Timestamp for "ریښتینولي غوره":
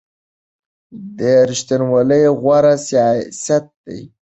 1.49-2.73